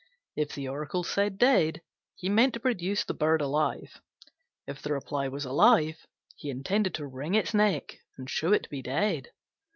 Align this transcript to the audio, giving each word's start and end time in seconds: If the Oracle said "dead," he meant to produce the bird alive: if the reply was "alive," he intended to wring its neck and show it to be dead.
If 0.35 0.55
the 0.55 0.67
Oracle 0.67 1.03
said 1.03 1.37
"dead," 1.37 1.83
he 2.15 2.27
meant 2.27 2.55
to 2.55 2.59
produce 2.59 3.05
the 3.05 3.13
bird 3.13 3.39
alive: 3.39 4.01
if 4.65 4.81
the 4.81 4.93
reply 4.93 5.27
was 5.27 5.45
"alive," 5.45 6.07
he 6.35 6.49
intended 6.49 6.95
to 6.95 7.05
wring 7.05 7.35
its 7.35 7.53
neck 7.53 7.99
and 8.17 8.27
show 8.27 8.51
it 8.51 8.63
to 8.63 8.69
be 8.71 8.81
dead. 8.81 9.27